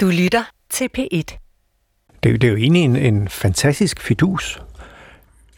[0.00, 1.06] Du lytter til P1.
[1.12, 1.36] Det,
[2.22, 4.62] er jo- det er jo egentlig en, en fantastisk fidus.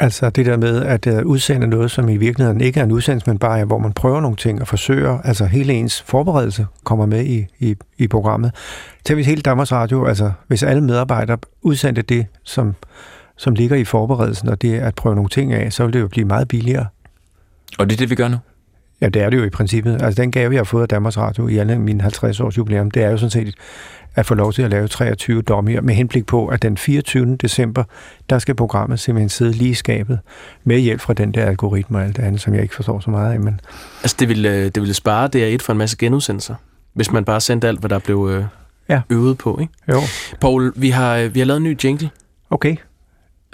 [0.01, 3.31] Altså det der med at uh, udsende noget, som i virkeligheden ikke er en udsendelse,
[3.31, 7.07] men bare er, hvor man prøver nogle ting og forsøger, altså hele ens forberedelse kommer
[7.07, 8.53] med i, i, i programmet.
[9.05, 12.75] Til hvis hele Danmarks Radio, altså hvis alle medarbejdere udsendte det, som,
[13.37, 16.01] som ligger i forberedelsen, og det er at prøve nogle ting af, så vil det
[16.01, 16.87] jo blive meget billigere.
[17.79, 18.37] Og det er det, vi gør nu.
[19.01, 20.03] Ja, det er det jo i princippet.
[20.03, 22.91] Altså den gave, jeg har fået af Danmarks Radio i alle min 50 års jubilæum,
[22.91, 23.55] det er jo sådan set
[24.21, 27.37] at få lov til at lave 23 dommer med henblik på, at den 24.
[27.37, 27.85] december,
[28.31, 30.19] der skal programmet simpelthen sidde lige i skabet
[30.65, 33.11] med hjælp fra den der algoritme og alt det andet, som jeg ikke forstår så
[33.11, 33.41] meget af.
[33.41, 33.61] Men
[34.03, 36.55] Altså, det ville, øh, det ville spare DR1 for en masse genudsendelser,
[36.95, 38.45] hvis man bare sendte alt, hvad der blev øh,
[38.89, 39.01] Ja.
[39.11, 39.73] øvet på, ikke?
[39.89, 40.01] jo,
[40.41, 42.11] Paul, vi har, øh, vi har lavet en ny jingle.
[42.51, 42.77] okay.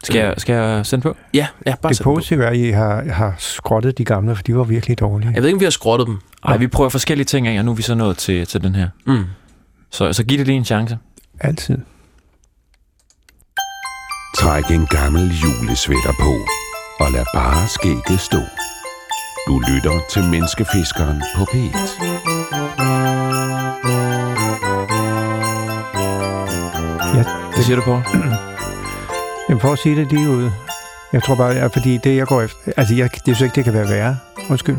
[0.03, 1.17] Skal jeg, skal jeg sende på?
[1.35, 4.57] Ja, ja bare Det positive er, at I har, har skrottet de gamle, for de
[4.57, 5.31] var virkelig dårlige.
[5.35, 6.19] Jeg ved ikke, om vi har skrottet dem.
[6.47, 8.75] Nej, vi prøver forskellige ting af, og nu er vi så nået til, til den
[8.75, 8.89] her.
[9.07, 9.25] Mm.
[9.91, 10.99] Så, så giv det lige en chance.
[11.41, 11.79] Altid.
[14.37, 16.33] Træk en gammel julesvætter på,
[17.05, 18.39] og lad bare skægget stå.
[19.47, 22.03] Du lytter til Menneskefiskeren på P1.
[27.17, 28.03] Ja, Hvad siger du på?
[29.49, 30.51] Jamen for at sige det lige ud.
[31.13, 32.73] Jeg tror bare, at fordi det, jeg går efter...
[32.77, 34.19] Altså, jeg, det synes ikke, det kan være værre.
[34.51, 34.77] Undskyld.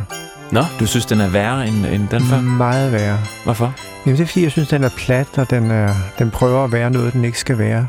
[0.51, 2.41] Nå, Du synes, den er værre end, end den før?
[2.41, 3.17] Meget værre.
[3.43, 3.73] Hvorfor?
[4.05, 6.71] Jamen det er fordi, jeg synes, den er plat, og den, er, den prøver at
[6.71, 7.87] være noget, den ikke skal være.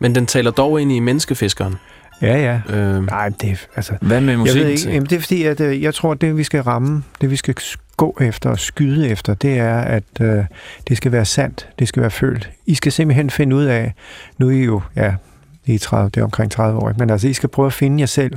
[0.00, 1.74] men den taler dog ind i menneskefiskeren.
[2.22, 2.36] Ja,
[2.68, 2.76] ja.
[2.76, 3.92] Øh, Nej, det er, altså...
[4.00, 4.60] Hvad med Jeg musik?
[4.62, 7.02] ved ikke, jamen det er fordi, at øh, jeg tror, at det vi skal ramme,
[7.20, 7.54] det vi skal
[7.96, 10.44] gå efter og skyde efter, det er, at øh,
[10.88, 12.50] det skal være sandt, det skal være følt.
[12.66, 13.94] I skal simpelthen finde ud af,
[14.38, 15.14] nu er I jo, ja,
[15.66, 16.98] I er 30, det er omkring 30 år, ikke?
[16.98, 18.32] men altså I skal prøve at finde jer selv,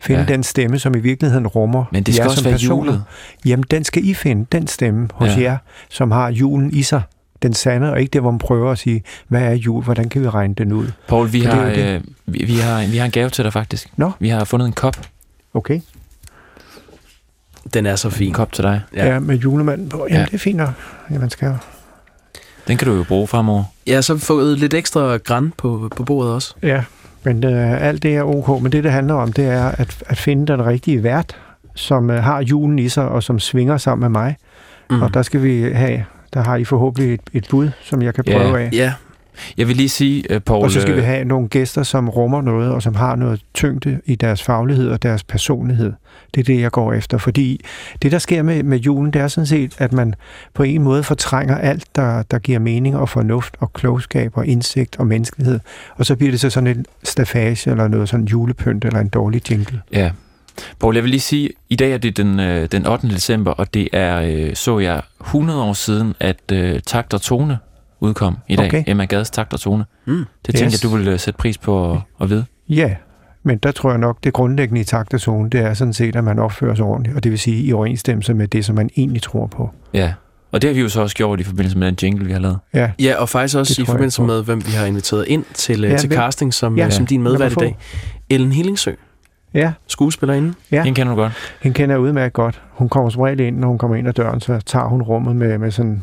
[0.00, 0.26] finde Ja.
[0.26, 2.92] den stemme, som i virkeligheden rummer Men det skal jer også som være personer.
[2.92, 3.04] julet.
[3.44, 5.40] Jamen den skal I finde, den stemme hos Ja.
[5.40, 7.02] jer, som har julen i sig.
[7.42, 10.22] Den sande, og ikke det, hvor man prøver at sige, hvad er jul, hvordan kan
[10.22, 10.86] vi regne den ud?
[11.08, 13.88] Paul, vi har, øh, vi, vi, har, vi har en gave til dig faktisk.
[13.96, 14.10] Nå.
[14.18, 14.96] Vi har fundet en kop.
[15.54, 15.80] Okay?
[17.74, 18.32] den er så En fin.
[18.32, 18.80] kop til dig.
[18.96, 19.12] Ja.
[19.12, 19.96] Ja, med julemanden på.
[20.08, 20.24] Jamen Ja.
[20.24, 20.70] det er fint nok.
[21.10, 21.56] Ja, man skal
[22.68, 23.64] Den kan du jo bruge fremover.
[23.86, 26.54] Jeg har så fået lidt ekstra græn på, på bordet også.
[26.62, 26.84] Ja,
[27.24, 28.62] men øh, alt det er ok.
[28.62, 31.36] Men det, det handler om, det er at, at finde den rigtige vært,
[31.74, 34.36] som øh, har julen i sig, og som svinger sammen med mig.
[34.90, 35.02] Mm.
[35.02, 36.04] Og der skal vi have,
[36.34, 38.38] der har I forhåbentlig et, et bud, som jeg kan Ja.
[38.38, 38.70] prøve af.
[38.72, 38.92] Ja,
[39.56, 40.64] Jeg vil lige sige, uh, Paul...
[40.64, 43.40] Og så skal øh, vi have nogle gæster, som rummer noget, og som har noget
[43.54, 45.92] tyngde i deres faglighed og deres personlighed.
[46.34, 47.18] Det er det, jeg går efter.
[47.18, 47.60] Fordi
[48.02, 50.14] det, der sker med, med julen, det er sådan set, at man
[50.54, 54.96] på en måde fortrænger alt, der, der giver mening og fornuft og klogskab og indsigt
[54.98, 55.60] og menneskelighed.
[55.96, 59.50] Og så bliver det så sådan en stafage eller noget sådan julepynt eller en dårlig
[59.50, 59.82] jingle.
[59.92, 60.10] Ja.
[60.80, 63.08] Paul, jeg vil lige sige, i dag er det den, øh, den 8.
[63.08, 67.58] december, og det er, øh, så jeg, 100 år siden, at øh, Takt og Tone
[68.04, 68.66] udkom i dag.
[68.66, 68.84] Okay.
[68.86, 69.84] Emma Gades Takt og Tone.
[70.06, 70.24] Mm.
[70.46, 70.84] Det tænker Yes.
[70.84, 72.44] jeg, du vil øh, sætte pris på at, at vide.
[72.68, 72.94] Ja,
[73.42, 76.16] men der tror jeg nok, det grundlæggende i takt og zone, det er sådan set,
[76.16, 78.90] at man opfører sig ordentligt, og det vil sige i overensstemmelse med det, som man
[78.96, 79.70] egentlig tror på.
[79.94, 80.12] Ja.
[80.52, 82.38] Og det har vi jo så også gjort i forbindelse med den jingle, vi har
[82.40, 82.58] lavet.
[82.74, 85.84] Ja, ja og faktisk også Det i forbindelse med, hvem vi har inviteret ind til,
[85.84, 86.16] øh, Ja, til hvem?
[86.18, 86.84] casting som, Ja.
[86.84, 86.90] ja.
[86.90, 87.76] som din medvært i dag.
[88.30, 88.92] Ellen Hillingsø,
[89.54, 90.54] ja skuespillerinde.
[90.72, 90.82] Ja.
[90.84, 91.32] Den kender du godt.
[91.62, 92.62] hende kender jeg udmærket godt.
[92.70, 95.36] Hun kommer som regel ind, når hun kommer ind ad døren, så tager hun rummet
[95.36, 96.02] med, med sådan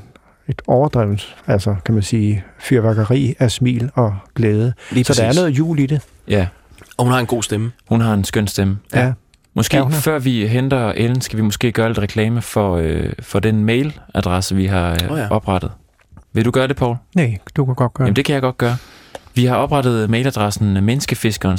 [0.51, 4.73] et overdrevet, altså kan man sige, fyrværkeri af smil og glæde.
[4.91, 6.01] Lige Så der er noget jul i det.
[6.27, 6.47] Ja.
[6.97, 7.71] Og hun har en god stemme.
[7.89, 8.77] Hun har en skøn stemme.
[8.93, 9.05] Ja.
[9.05, 9.13] ja.
[9.53, 13.39] Måske Ja, før vi henter Ellen, skal vi måske gøre lidt reklame for, øh, for
[13.39, 15.27] den mailadresse, vi har øh, oh ja.
[15.29, 15.71] oprettet.
[16.33, 16.95] Vil du gøre det, Paul?
[17.15, 18.75] Nej, du kan godt gøre Jamen, det kan jeg godt gøre.
[19.35, 21.57] Vi har oprettet mailadressen menneskefiskeren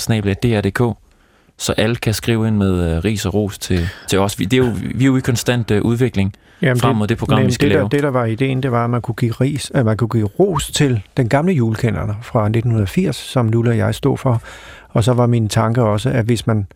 [1.58, 4.38] så alle kan skrive ind med øh, ris og ros til, til os.
[4.38, 7.19] Vi, det er jo, vi er jo i konstant øh, udvikling Jamen, frem mod det
[7.19, 7.83] program, men vi skal det, lave.
[7.83, 10.09] Der, det, der var ideen, det var, at man kunne give, ris, at man kunne
[10.09, 14.43] give ros til den gamle julekender fra 1980, som Nulla og jeg stod for.
[14.89, 16.67] Og så var min tanke også, at hvis man...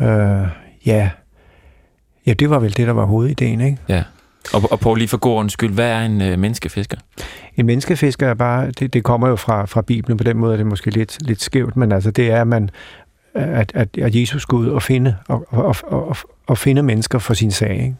[0.00, 0.06] Øh,
[0.86, 1.10] ja,
[2.26, 3.78] ja, det var vel det, der var hovedideen, ikke?
[3.88, 4.02] Ja.
[4.54, 6.96] Og, og Paul, lige for god ordens skyld, hvad er en øh, menneskefisker?
[7.56, 10.56] En menneskefisker er bare, det, det kommer jo fra, fra Bibelen, på den måde er
[10.56, 12.70] det måske lidt, lidt skævt, men altså det er, at, man,
[13.34, 16.16] at, at, at Jesus går ud og finde, og, og, og, og,
[16.50, 17.72] og finde mennesker for sin sag.
[17.74, 17.94] Ikke?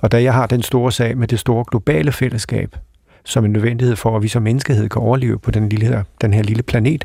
[0.00, 2.76] Og da jeg har den store sag med det store globale fællesskab,
[3.24, 6.34] som en nødvendighed for, at vi som menneskehed kan overleve på den, lille, her- den
[6.34, 7.04] her lille planet,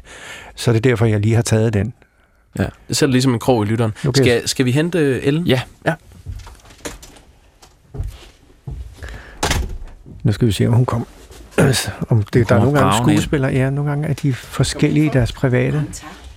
[0.56, 1.94] så er det derfor, jeg lige har taget den.
[2.60, 2.66] Ja.
[2.88, 3.92] Det sætter ligesom en krog i lytteren.
[4.08, 4.22] Okay.
[4.22, 5.44] Skal, skal vi hente øh, Ellen?
[5.48, 5.62] Ja.
[5.86, 5.94] ja.
[10.24, 11.06] Nu skal vi se, om hun kommer.
[12.10, 15.32] om det, der er nogle gange skuespillere, ja, nogle gange er de forskellige i deres
[15.32, 15.84] private.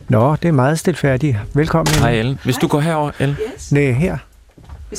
[0.09, 1.37] Nå, det er meget stilfærdigt.
[1.55, 1.95] Velkommen.
[1.95, 2.39] Hej Ellen.
[2.45, 3.37] Hvis du går herover, Ellen.
[3.71, 4.19] Nej, her.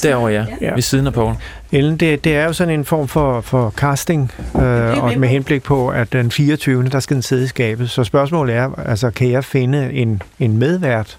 [0.03, 0.45] Derovre, ja.
[0.61, 0.73] Ja.
[0.73, 1.33] Ved siden af Paul.
[1.71, 5.63] Ellen, det, det er jo sådan en form for, for casting, øh, og med henblik
[5.63, 6.83] på, at den 24.
[6.83, 7.89] der skal den sidde i skabet.
[7.89, 11.17] Så spørgsmålet er, altså, kan jeg finde en, en medvært,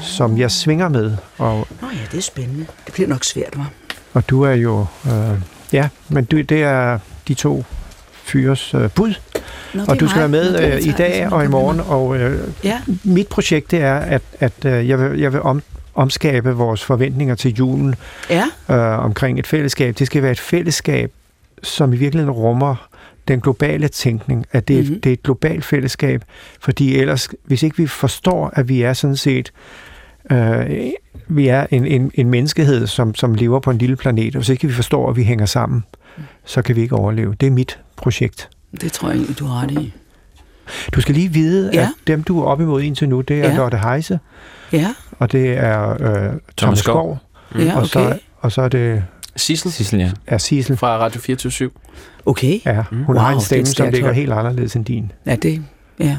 [0.00, 1.16] som jeg svinger med?
[1.38, 2.66] Og, Nå ja, det er spændende.
[2.86, 3.70] Det bliver nok svært, var.
[4.14, 4.86] og du er jo...
[5.06, 5.12] Øh,
[5.72, 6.98] ja, men du, det er
[7.28, 7.64] de to
[8.12, 9.14] fyres øh, bud.
[9.74, 11.80] Nå, Og du skal være med Nå, øh, i dag og i morgen.
[11.88, 15.62] Og øh, Ja, mit projekt det er, at, at øh, jeg vil, jeg vil om,
[15.98, 17.94] omskabe vores forventninger til julen
[18.30, 18.44] ja.
[18.70, 19.98] øh, omkring et fællesskab.
[19.98, 21.12] Det skal være et fællesskab,
[21.62, 22.88] som i virkeligheden rummer
[23.28, 25.00] den globale tænkning, at det, mm-hmm.
[25.00, 26.24] det er et globalt fællesskab,
[26.60, 29.52] fordi ellers, hvis ikke vi forstår, at vi er sådan set,
[30.30, 30.66] øh,
[31.28, 34.48] vi er en, en, en menneskehed, som, som lever på en lille planet, og hvis
[34.48, 35.84] ikke vi forstår, at vi hænger sammen,
[36.44, 37.34] så kan vi ikke overleve.
[37.40, 38.48] Det er mit projekt.
[38.80, 39.92] Det tror jeg du har ret i.
[40.94, 41.80] Du skal lige vide, Ja.
[41.80, 43.56] at dem, du er op imod indtil nu, det er ja.
[43.56, 44.18] Lotte Heise,
[44.72, 47.18] Ja, og det er øh, Thomas, Thomas Skov.
[47.50, 48.18] Skov, ja, og, så, okay.
[48.40, 49.04] og så er det
[49.36, 50.10] Sissel Sissel, ja.
[50.26, 50.76] er Sissel.
[50.76, 51.70] fra Radio 24
[52.26, 52.60] Okay.
[52.66, 55.12] Ja, hun Wow, har en er stemme, som ligger helt anderledes end din.
[55.26, 55.62] Ja, det,
[56.00, 56.18] ja.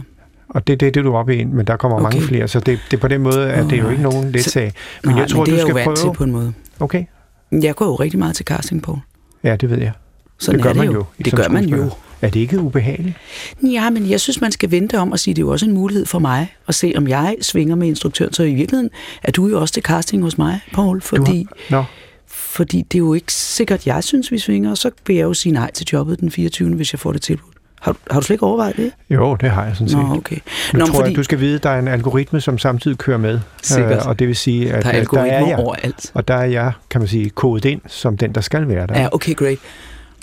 [0.49, 2.03] Og det er det, det, du er oppe i, men der kommer okay.
[2.03, 2.27] mange Okay.
[2.27, 4.43] flere, så det, det er på den måde, at det er jo ikke nogen let
[4.43, 4.73] sag.
[5.03, 5.95] Men Nej, jeg tror, men det du er skal jo vant prøve...
[5.95, 6.53] til på en måde.
[6.79, 7.05] Okay,
[7.51, 8.99] Jeg går jo rigtig meget til casting på.
[9.43, 9.91] ja, det ved jeg.
[10.39, 10.93] Sådan det gør er det man jo.
[10.93, 11.05] jo.
[11.25, 11.89] Det gør man jo.
[12.21, 13.15] Er det ikke ubehageligt?
[13.63, 15.73] Ja, men jeg synes, man skal vente om og sige, det er jo også en
[15.73, 18.33] mulighed for mig at se, om jeg svinger med instruktøren.
[18.33, 18.89] Så i virkeligheden
[19.23, 21.83] er du jo også til casting hos mig, Paul, fordi, Nå,
[22.27, 25.33] fordi det er jo ikke sikkert, jeg synes, vi svinger, og så vil jeg jo
[25.33, 26.75] sige nej til jobbet den 24.
[26.75, 27.55] hvis jeg får det tilbudt.
[27.81, 28.91] Har, du- har du slet ikke overvejet det?
[29.09, 29.97] jo, det har jeg sådan set.
[29.97, 30.35] Nå, okay.
[30.73, 32.97] Nu Nå, tror fordi jeg, du skal vide, at der er en algoritme, som samtidig
[32.97, 33.39] kører med.
[33.61, 33.91] Sikkert.
[33.91, 35.57] Øh, og det vil sige, at der er øh, der algoritmer er jeg.
[35.59, 36.11] overalt.
[36.13, 38.99] Og der er jeg, kan man sige, kodet ind som den, der skal være der.
[39.01, 39.57] Ja, okay, great.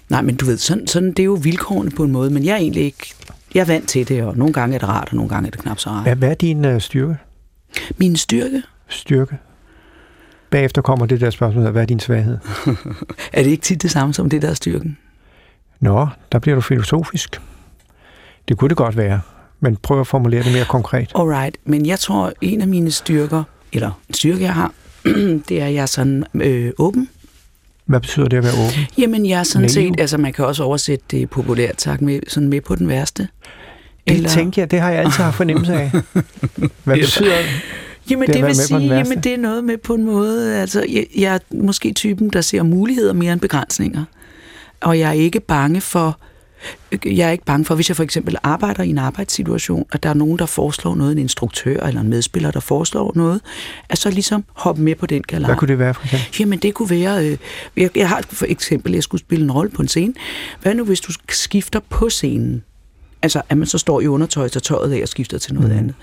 [0.08, 2.52] Nej, men du ved, sådan, sådan, det er jo vilkårene på en måde, men jeg
[2.52, 3.14] er egentlig ikke...
[3.54, 5.50] Jeg er vant til det, og nogle gange er det rart, og nogle gange er
[5.50, 6.02] det knap så rart.
[6.02, 7.16] Hvad, hvad er din uh, styrke?
[7.98, 9.38] Min styrke, Styrke?
[10.50, 12.38] Bagefter kommer det der spørgsmål, hvad er din svaghed?
[13.32, 14.98] er det ikke tit det samme som det, der er styrken?
[15.80, 17.40] Nå, der bliver du filosofisk.
[18.48, 19.20] Det kunne det godt være,
[19.60, 21.12] men prøv at formulere det mere konkret.
[21.14, 23.42] Alright, men jeg tror, en af mine styrker,
[23.72, 24.72] eller en styrke, jeg har,
[25.48, 27.08] det er, at jeg er sådan øh, åben.
[27.86, 28.86] Hvad betyder det at være åben?
[28.98, 29.70] Jamen, jeg er sådan Naiv.
[29.70, 33.28] set, altså man kan også oversætte det populært sagt med, sådan med på den værste.
[34.08, 35.90] Det tænker jeg, det har jeg altid haft fornemmelse af.
[36.84, 37.36] Hvad betyder
[38.10, 41.06] Jamen, Det det, vil sige, jamen, det er noget med på en måde, altså jeg,
[41.16, 44.04] jeg er måske typen, der ser muligheder mere end begrænsninger.
[44.80, 46.18] Og jeg er ikke bange for,
[47.04, 50.08] jeg er ikke bange for, hvis jeg for eksempel arbejder i en arbejdssituation, at der
[50.08, 53.40] er nogen, der foreslår noget, en instruktør eller en medspiller, der foreslår noget,
[53.88, 55.48] at så ligesom hoppe med på den galar.
[55.48, 56.38] Hvad kunne det være, for eksempel?
[56.40, 57.26] Jamen, det kunne være...
[57.26, 57.38] Øh,
[57.76, 60.14] jeg, jeg har for eksempel, jeg skulle spille en rolle på en scene.
[60.62, 62.62] Hvad nu, hvis du skifter på scenen?
[63.22, 65.78] Altså, at man så står i undertøj, tager tøjet af og skifter til noget mm.
[65.78, 65.94] andet.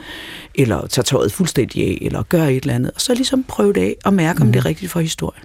[0.56, 2.92] Eller tager tøjet fuldstændig af, eller gør et eller andet.
[2.96, 5.44] Og så ligesom prøve det af og mærke, om det er rigtigt for historien.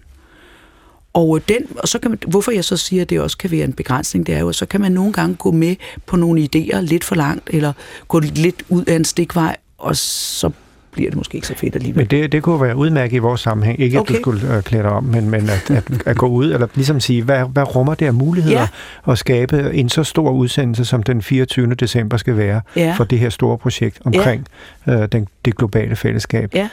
[1.12, 3.64] Og, den, og så kan man, hvorfor jeg så siger, at det også kan være
[3.64, 5.76] en begrænsning, det er jo, at så kan man nogle gange gå med
[6.06, 7.72] på nogle idéer lidt for langt, eller
[8.08, 10.50] gå lidt ud af en stikvej, og så
[10.93, 11.99] bliver det måske ikke så fedt alligevel.
[12.00, 13.81] Men det, det kunne være udmærket i vores sammenhæng.
[13.81, 14.14] Ikke at Okay.
[14.14, 17.00] du skulle øh, klæde dig om, men, men at, at, at gå ud, eller ligesom
[17.00, 18.69] sige, hvad, hvad rummer det af muligheder Ja.
[19.12, 21.75] at skabe en så stor udsendelse, som den 24.
[21.75, 22.94] december skal være Ja.
[22.96, 24.46] for det her store projekt omkring
[24.88, 26.54] øh, den, det globale fællesskab.
[26.54, 26.69] Ja.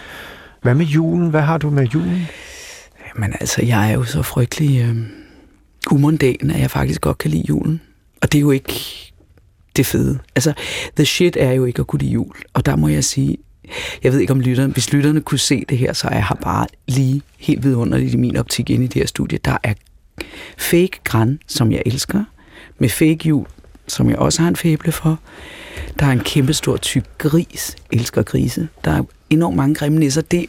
[0.62, 1.30] Hvad med julen?
[1.30, 2.28] Hvad har du med julen?
[3.16, 4.96] Men altså, jeg er jo så frygtelig øh,
[5.92, 7.82] umundan, at jeg faktisk godt kan lide julen.
[8.22, 8.74] Og det er jo ikke
[9.76, 10.20] det fede.
[10.36, 10.54] Altså,
[10.96, 12.36] the shit er jo ikke at kunne lide jul.
[12.54, 13.38] Og der må jeg sige,
[14.04, 16.36] jeg ved ikke om lytterne, hvis lytterne kunne se det her, så er jeg har
[16.36, 19.40] bare lige helt vidunderligt i min optik inde i det her studie.
[19.46, 19.74] Der er
[20.58, 22.24] fake græn, som jeg elsker,
[22.80, 23.46] med fake jul,
[23.88, 25.20] som jeg også har en fæble for.
[26.00, 28.68] Der er en kæmpe stor tyk gris, elsker grise.
[28.86, 30.22] Der er enormt mange grimme nisser.
[30.22, 30.46] Det,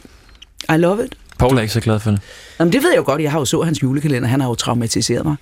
[0.69, 1.15] I love it.
[1.39, 2.19] Paul er ikke så glad for det.
[2.59, 3.21] Jamen, det ved jeg jo godt.
[3.21, 4.29] Jeg har jo så hans julekalender.
[4.29, 5.35] Han har jo traumatiseret mig.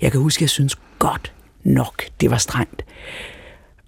[0.00, 1.32] Jeg kan huske, jeg synes godt
[1.64, 2.84] nok, det var strengt.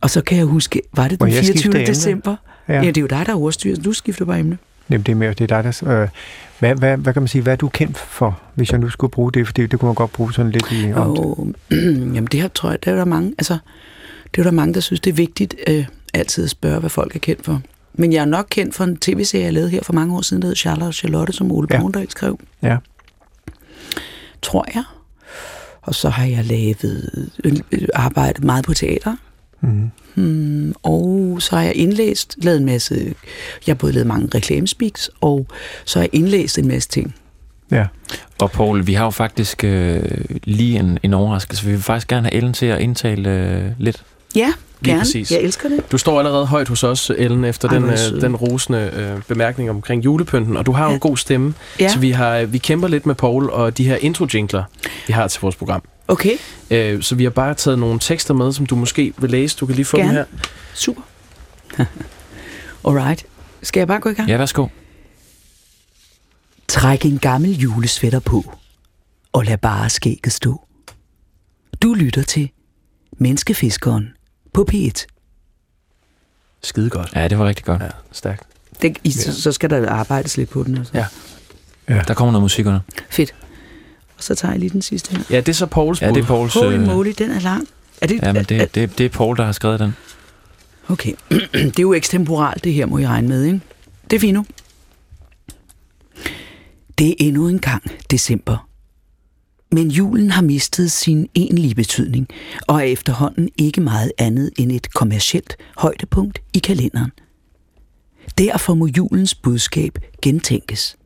[0.00, 1.80] Og så kan jeg huske, var det den jeg skifte 24.
[1.80, 1.86] emne?
[1.86, 2.36] december?
[2.68, 2.74] Ja.
[2.74, 2.80] Ja.
[2.80, 3.76] det er jo dig, der er ordstyrer.
[3.76, 4.58] Du skifter bare emne.
[4.90, 6.02] Jamen, det er mere, det er dig, der...
[6.02, 6.08] Øh,
[6.58, 9.10] hvad, hvad, hvad kan man sige, hvad er du kendt for, hvis jeg nu skulle
[9.10, 9.46] bruge det?
[9.46, 10.92] For det, det kunne man godt bruge sådan lidt i...
[10.94, 11.48] Og,
[12.14, 13.58] jamen, det her tror jeg, der er der mange, altså,
[14.34, 17.16] det er der mange, der synes, det er vigtigt øh, altid at spørge, hvad folk
[17.16, 17.60] er kendt for.
[17.94, 20.42] Men jeg er nok kendt for en tv-serie, jeg lavede her for mange år siden,
[20.42, 21.82] der hed Charlotte og Charlotte, som Ole Ja.
[21.96, 22.04] ja.
[22.08, 22.38] skrev.
[22.62, 22.76] Ja.
[24.42, 24.84] Tror jeg.
[25.82, 27.52] Og så har jeg lavet, øh,
[27.94, 29.16] arbejdet meget på teater.
[29.60, 29.90] Mm.
[30.14, 33.14] Hmm, og så har jeg indlæst, lavet en masse,
[33.66, 35.46] jeg har både lavet mange reklamespeaks, og
[35.84, 37.14] så har jeg indlæst en masse ting.
[37.70, 37.86] Ja.
[38.40, 40.02] Og Paul, vi har jo faktisk øh,
[40.44, 41.64] lige en, en overraskelse.
[41.64, 44.04] Vi vil faktisk gerne have Ellen til at indtale øh, lidt.
[44.36, 44.52] Ja,
[44.84, 45.00] gerne.
[45.00, 45.30] præcis.
[45.30, 45.92] Jeg elsker det.
[45.92, 49.70] Du står allerede højt hos os, Ellen, efter Ej, den, øh, den rosende øh, bemærkning
[49.70, 52.88] omkring julepynten, og du har jo en god stemme, Ja, så vi, har, vi kæmper
[52.88, 54.64] lidt med Paul og de her intro-jingler,
[55.06, 55.82] vi har til vores program.
[56.08, 56.36] okay.
[56.70, 59.56] Øh, så vi har bare taget nogle tekster med, som du måske vil læse.
[59.60, 60.08] Du kan lige få Gerne.
[60.08, 60.24] dem her.
[60.74, 61.02] Super.
[62.88, 63.24] Alright.
[63.62, 64.28] Skal jeg bare gå i gang?
[64.28, 64.66] Ja, værsgo.
[66.68, 68.54] Træk en gammel julesvætter på,
[69.32, 70.60] og lad bare skægget stå.
[71.82, 72.50] Du lytter til
[73.18, 74.08] Menneskefiskeren
[74.54, 75.06] på P1.
[76.62, 77.12] Skide godt.
[77.14, 77.82] Ja, det var rigtig godt.
[77.82, 78.42] Ja, stærkt.
[78.82, 80.78] Det, i, så, så skal der arbejdes lidt på den.
[80.78, 80.92] Altså.
[81.88, 82.02] Ja.
[82.08, 82.80] Der kommer noget musik under.
[83.10, 83.34] Fedt.
[84.16, 85.24] Og så tager jeg lige den sidste her.
[85.30, 86.26] Ja, det er så Pauls Ja, det er.
[86.26, 86.54] Pauls...
[86.54, 87.68] Holy øh, moly, den er lang.
[88.00, 89.96] Er det, Ja, men er, det, det, det er Paul, der har skrevet den.
[90.88, 91.12] Okay.
[91.52, 93.60] det er jo ekstemporalt, det her, må I regne med, ikke?
[94.10, 94.46] Det er fint nu.
[96.98, 98.68] Det er endnu en gang december.
[99.74, 102.28] Men julen har mistet sin egentlige betydning,
[102.66, 107.10] og er efterhånden ikke meget andet end et kommercielt højdepunkt i kalenderen.
[108.38, 110.96] Derfor må julens budskab gentænkes.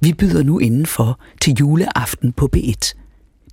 [0.00, 2.92] Vi byder nu indenfor til juleaften på B1,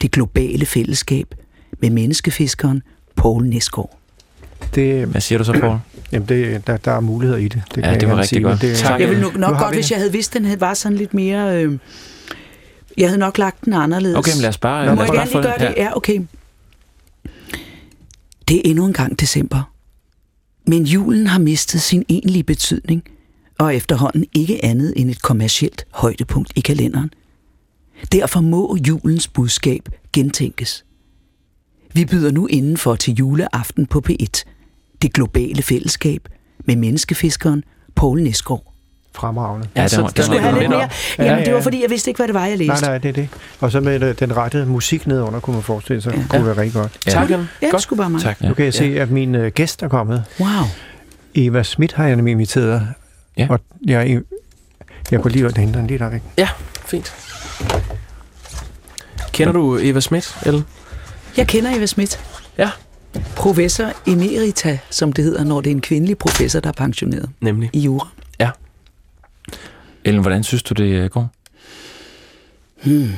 [0.02, 1.36] det globale fællesskab
[1.82, 2.82] med menneskefiskeren
[3.16, 4.00] Poul Næsgaard.
[4.76, 5.78] Det, Hvad siger du så, Paul?
[6.12, 7.62] jamen det, der, der er muligheder i det.
[7.76, 8.62] det Ja, kan jeg det var gerne rigtig sige, godt.
[8.62, 9.00] Det, Tak.
[9.00, 11.14] Jeg ville nok, nok godt, vi hvis jeg havde vidst, den havde- var sådan lidt
[11.14, 11.64] mere...
[11.64, 11.78] Øh,
[12.98, 14.18] jeg havde nok lagt den anderledes.
[14.18, 14.96] Okay, men lad os bare...
[14.96, 15.78] Må lad os jeg bare gerne gøre det?
[15.78, 16.22] Ja, okay.
[18.48, 19.72] Det er endnu en gang december.
[20.68, 23.04] Men julen har mistet sin egentlige betydning,
[23.58, 27.14] og er efterhånden ikke andet end et kommercielt højdepunkt i kalenderen.
[28.12, 30.86] Derfor må julens budskab gentænkes.
[31.94, 34.44] Vi byder nu indenfor til juleaften på P1,
[35.02, 36.30] det globale fællesskab
[36.66, 37.64] med menneskefiskeren
[37.96, 38.73] Poul Næsgaard.
[39.16, 39.68] Fremragende.
[39.76, 40.90] Ja, så den var, Skulle var, have lidt mere?
[41.20, 41.66] Jamen, Ja, det var ja.
[41.66, 42.74] fordi, jeg vidste ikke, hvad det var, jeg læste.
[42.74, 43.30] Nej, nej, det er det.
[43.60, 46.22] Og så med øh, den rette musik nedenunder, kunne man forestille sig, ja.
[46.30, 46.46] kunne Ja.
[46.46, 46.92] være rigtig godt.
[47.06, 47.12] Ja.
[47.12, 47.30] Tak.
[47.30, 47.82] Ja, det Godt.
[47.82, 48.22] skulle bare mig.
[48.22, 48.38] Tak.
[48.42, 48.48] Ja.
[48.48, 50.24] Nu kan jeg se, at min øh, gæst er kommet.
[50.40, 50.50] Wow.
[51.36, 52.88] Eva Schmidt har jeg nemlig inviteret.
[53.38, 53.48] Ja.
[53.50, 54.20] Og jeg,
[55.12, 56.22] jeg kunne lige hente den lige der væk.
[56.86, 57.14] Fint.
[59.32, 60.64] Kender du Eva Schmidt, Ellen?
[61.38, 62.20] Jeg kender Eva Schmidt.
[62.58, 62.70] Ja.
[63.36, 67.70] Professor emerita, som det hedder, når det er en kvindelig professor, der er pensioneret Nemlig.
[67.74, 68.08] i jura.
[70.06, 71.30] Ellen, hvordan synes du, det øh, går?
[72.84, 73.12] Hmm.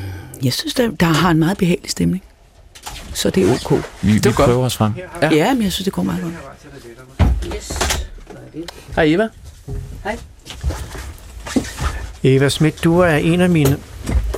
[0.43, 2.23] Jeg synes, der, der har en meget behagelig stemning.
[3.13, 3.83] Så det er ok.
[4.01, 4.35] Vi, vi var godt.
[4.35, 4.93] prøver os frem.
[5.21, 5.29] Ja.
[5.33, 6.33] Ja, men jeg synes, det går meget godt.
[8.95, 9.27] Hej Eva.
[12.23, 13.77] Eva Schmidt, du er en af mine,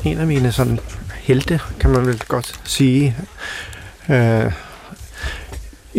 [0.03, 0.79] en af mine sådan
[1.15, 3.15] helte, kan man vel godt sige.
[4.09, 4.51] Øh,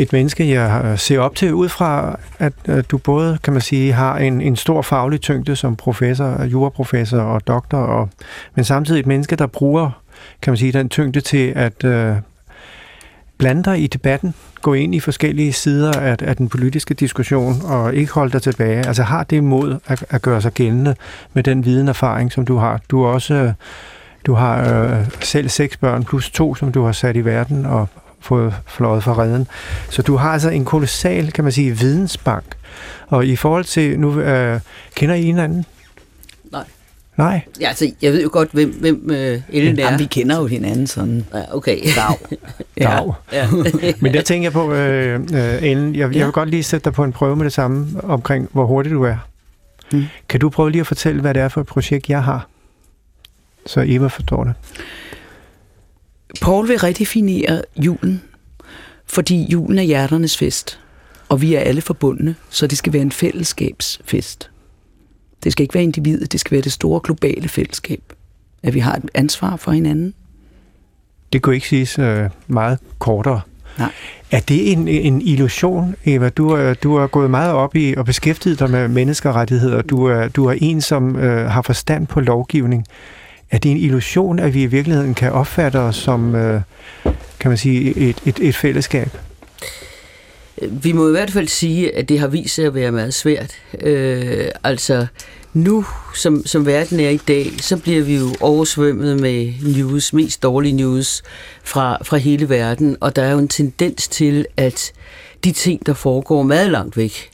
[0.03, 2.53] et menneske, jeg ser op til ud fra, at
[2.91, 7.47] du både, kan man sige, har en, en stor faglig tyngde som professor, juraprofessor og
[7.47, 8.09] doktor, og,
[8.55, 10.03] men samtidig et menneske, der bruger,
[10.43, 12.17] kan man sige, den tyngde til at øh,
[13.39, 17.95] blande dig i debatten, gå ind i forskellige sider af, af den politiske diskussion og
[17.95, 18.87] ikke holde dig tilbage.
[18.87, 20.95] Altså har det mod at, at gøre sig gældende
[21.33, 22.81] med den viden og erfaring, som du har.
[22.91, 23.53] Du er også øh,
[24.27, 27.89] du har øh, selv seks børn plus to, som du har sat i verden og
[28.21, 29.47] fået fløjet fra redden.
[29.91, 32.45] Så du har altså en kolossal, kan man sige, vidensbank.
[33.09, 34.61] Og i forhold til, nu øh,
[34.95, 35.65] kender I hinanden?
[36.53, 36.65] Nej.
[37.17, 37.41] Nej?
[37.61, 39.85] Ja, altså, jeg ved jo godt, hvem, hvem øh, Ellen er.
[39.85, 41.27] Jamen, vi kender jo hinanden sådan.
[41.35, 41.79] Ja, okay.
[41.97, 42.39] Dag.
[42.79, 43.13] Dag.
[43.33, 43.49] Ja.
[44.01, 46.19] Men der tænker jeg på, øh, øh, Ellen, jeg, Ja.
[46.19, 48.93] jeg vil godt lige sætte dig på en prøve med det samme omkring, hvor hurtigt
[48.93, 49.17] du er.
[49.93, 50.05] Mm.
[50.29, 52.47] Kan du prøve lige at fortælle, hvad det er for et projekt, jeg har?
[53.67, 54.55] Så Eva forstår det.
[56.41, 58.23] Paul vil redefinere julen,
[59.07, 60.81] fordi julen er hjerternes fest,
[61.29, 64.51] og vi er alle forbundne, så det skal være en fællesskabsfest.
[65.45, 68.03] Det skal ikke være individet, det skal være det store globale fællesskab.
[68.63, 70.15] At vi har et ansvar for hinanden.
[71.33, 73.41] Det kunne ikke siges øh, meget kortere.
[73.79, 73.93] Nej.
[74.31, 76.29] Er det en, en illusion, Eva?
[76.29, 79.83] Du er, du er gået meget op i at beskæftige dig med menneskerettigheder.
[79.83, 82.87] Du er, du er en, som øh, har forstand på lovgivning.
[83.51, 86.61] Er det en illusion, at vi i virkeligheden kan opfatte os som, øh,
[87.41, 89.09] kan man sige, et, et, et fællesskab?
[90.71, 93.55] Vi må i hvert fald sige, at det har vist sig at være meget svært.
[93.81, 95.07] Øh, altså,
[95.53, 100.43] nu, som, som verden er i dag, så bliver vi jo oversvømmet med news, mest
[100.43, 101.23] dårlige news
[101.65, 104.93] fra, fra hele verden, og der er jo en tendens til, at
[105.45, 107.31] de ting, der foregår meget langt væk,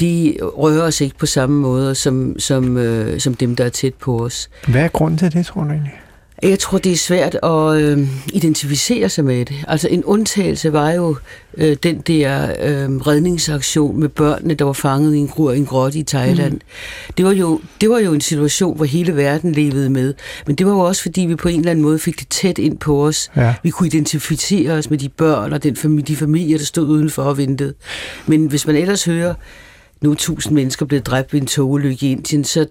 [0.00, 3.94] de rører os ikke på samme måde som, som, øh, som dem, der er tæt
[3.94, 4.50] på os.
[4.68, 6.00] Hvad er grunden til det, tror du egentlig?
[6.42, 9.64] Jeg tror, det er svært at øh, identificere sig med det.
[9.68, 11.16] Altså en undtagelse var jo
[11.56, 15.98] øh, den der øh, redningsaktion med børnene, der var fanget i en, gru- en grotte
[15.98, 16.52] i Thailand.
[16.52, 16.60] Mm.
[17.16, 20.14] Det, var jo, det var jo en situation, hvor hele verden levede med.
[20.46, 22.58] Men det var jo også, fordi vi på en eller anden måde fik det tæt
[22.58, 23.30] ind på os.
[23.36, 23.54] Ja.
[23.62, 27.22] Vi kunne identificere os med de børn og den familie, de familier, der stod udenfor
[27.22, 27.74] og ventede.
[28.26, 29.34] Men hvis man ellers hører,
[30.00, 32.66] nu er tusind mennesker blevet dræbt ved en togulykke i Indien, så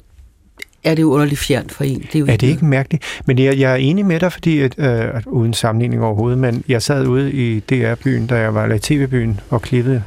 [0.83, 1.99] er det jo underligt fjernt for en.
[1.99, 3.21] Det er, jo Er det ikke mærkeligt?
[3.25, 6.63] Men jeg, jeg er enig med dig, fordi, at, øh, at uden sammenligning overhovedet, men
[6.67, 10.03] jeg sad ude i DR-byen, da jeg var i TV-byen og klippede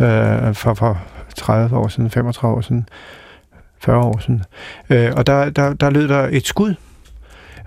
[0.00, 0.98] øh, for, for
[1.36, 2.88] 30 år siden, 35 år siden,
[3.80, 4.42] 40 år siden.
[4.90, 6.74] Øh, og der, der, der lød der et skud,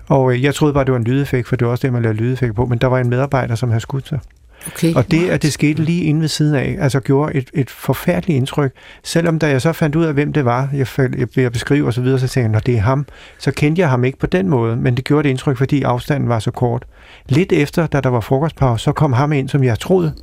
[0.08, 2.02] og øh, jeg troede bare, det var en lydeffekt, for det var også det, man
[2.02, 4.18] lavede lydeffekt på, men der var en medarbejder, som havde skudt sig.
[4.66, 4.94] Okay.
[4.94, 8.36] Og det, at det skete lige inde ved siden af, altså gjorde et, et forfærdeligt
[8.36, 8.72] indtryk.
[9.02, 11.94] Selvom da jeg så fandt ud af, hvem det var, jeg, jeg, jeg beskrive og
[11.94, 13.06] så videre, så tænkte jeg, når det er ham,
[13.38, 16.28] så kendte jeg ham ikke på den måde, men det gjorde et indtryk, fordi afstanden
[16.28, 16.84] var så kort.
[17.28, 20.14] Lidt efter, da der var frokostpause, så kom ham ind, som jeg troede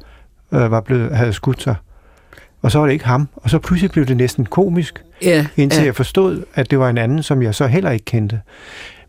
[0.53, 1.75] øh, var blevet, havde skudt sig.
[2.61, 3.27] Og så var det ikke ham.
[3.35, 5.85] Og så pludselig blev det næsten komisk, ja, indtil ja.
[5.85, 8.41] jeg forstod, at det var en anden, som jeg så heller ikke kendte.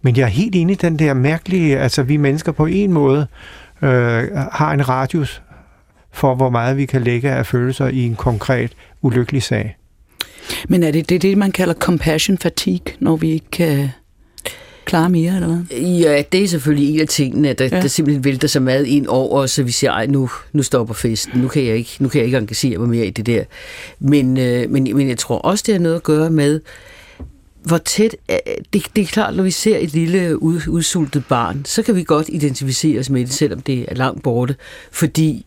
[0.02, 3.26] Men jeg er helt enig i den der mærkelige, altså vi mennesker på en måde
[3.82, 5.42] øh, har en radius
[6.12, 8.72] for, hvor meget vi kan lægge af følelser i en konkret
[9.02, 9.76] ulykkelig sag.
[10.68, 13.88] Men er det det, det man kalder compassion fatigue, når vi ikke kan
[14.84, 15.78] klare mere, eller hvad?
[15.80, 17.80] Ja, det er selvfølgelig en af tingene, der, Ja.
[17.80, 21.40] der simpelthen vælter så meget ind over, så vi siger, ej, nu, nu stopper festen,
[21.40, 23.44] nu kan, jeg ikke, nu kan jeg ikke engagere mig mere i det der.
[23.98, 26.60] Men, øh, men, men jeg tror også, det har noget at gøre med,
[27.62, 28.16] hvor tæt...
[28.30, 28.36] Øh,
[28.72, 32.02] det, det er klart, når vi ser et lille ud, udsultet barn, så kan vi
[32.02, 34.56] godt identificere os med det, selvom det er langt borte,
[34.92, 35.46] fordi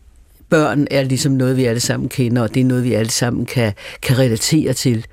[0.50, 3.46] børn er ligesom noget, vi alle sammen kender, og det er noget, vi alle sammen
[3.46, 5.06] kan, kan relatere til.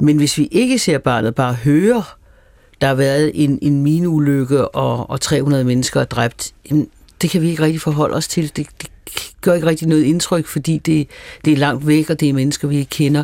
[0.00, 2.16] Men hvis vi ikke ser barnet, bare hører,
[2.80, 6.54] der har været en, en mineulykke, og, og 300 mennesker er dræbt,
[7.22, 8.56] det kan vi ikke rigtig forholde os til.
[8.56, 8.90] Det, det
[9.40, 11.08] gør ikke rigtig noget indtryk, fordi det,
[11.44, 13.22] det er langt væk, og det er mennesker, vi ikke kender,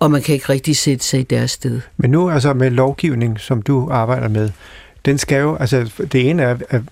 [0.00, 1.80] og man kan ikke rigtig sætte sig i deres sted.
[1.96, 4.50] Men nu altså med lovgivning, som du arbejder med,
[5.04, 6.82] den skal jo, altså det ene er, at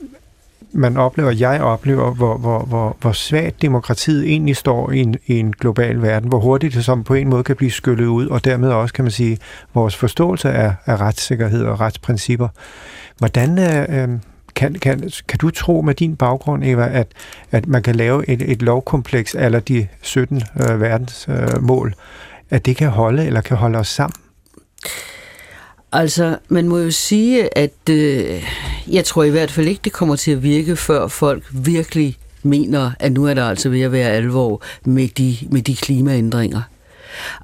[0.72, 5.38] man oplever, jeg oplever, hvor, hvor, hvor, hvor svagt demokratiet egentlig står i en, i
[5.38, 8.44] en global verden, hvor hurtigt det som på en måde kan blive skyllet ud, og
[8.44, 9.38] dermed også, kan man sige,
[9.74, 12.48] vores forståelse af, af retssikkerhed og retsprincipper.
[13.18, 14.18] Hvordan øh, øh
[14.54, 17.06] kan, kan, kan du tro med din baggrund, Eva, at,
[17.50, 21.94] at man kan lave et, et lovkompleks, eller de 17 øh, verdensmål, øh, mål,
[22.50, 24.16] at det kan holde, eller kan holde os sammen?
[25.92, 28.44] Altså, man må jo sige, at øh,
[28.90, 32.90] jeg tror i hvert fald ikke, det kommer til at virke, før folk virkelig mener,
[32.98, 36.62] at nu er der altså ved at være alvor med de, med de klimaændringer.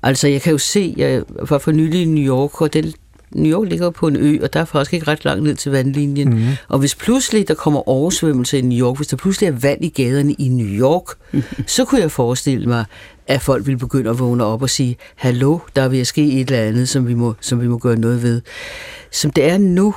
[0.03, 2.93] Altså, jeg kan jo se, jeg var for nylig i New York, og den,
[3.31, 5.73] New York ligger på en ø, og der er faktisk ikke ret langt ned til
[5.73, 6.35] vandlinjen.
[6.35, 6.47] Mm.
[6.69, 9.89] Og hvis pludselig der kommer oversvømmelse i New York, hvis der pludselig er vand i
[9.89, 11.05] gaderne i New York,
[11.67, 12.85] så kunne jeg forestille mig,
[13.31, 16.33] at folk vil begynde at vågne op og sige, hallo, der er ved at ske
[16.33, 18.43] et eller andet, som vi må, som vi må gøre noget ved.
[19.11, 19.95] Som det er nu,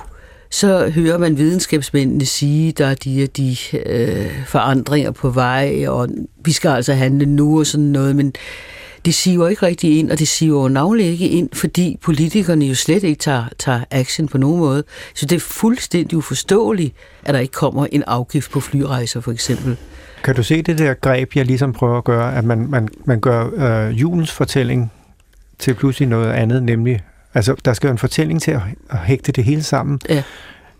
[0.50, 6.10] så hører man videnskabsmændene sige, der er de og de øh, forandringer på vej, og
[6.46, 8.34] vi skal altså handle nu og sådan noget, men
[9.05, 12.75] det siver ikke rigtig ind, og det siver jo navnlig ikke ind, fordi politikerne jo
[12.75, 14.83] slet ikke tager, tager action på nogen måde.
[15.15, 19.77] Så det er fuldstændig uforståeligt, at der ikke kommer en afgift på flyrejser, for eksempel.
[20.23, 23.19] Kan du se det der greb, jeg ligesom prøver at gøre, at man, man, man
[23.19, 24.91] gør øh, julens fortælling
[25.59, 27.01] til pludselig noget andet, nemlig,
[27.33, 29.99] altså der skal jo en fortælling til at, at hægte det hele sammen.
[30.09, 30.23] Ja.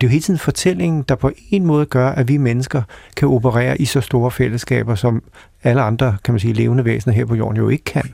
[0.04, 2.82] Det er jo hele tiden fortællingen, der på en måde gør, at vi mennesker
[3.16, 5.24] kan operere i så store fællesskaber, som
[5.64, 8.14] alle andre, kan man sige, levende væsener her på jorden jo ikke kan.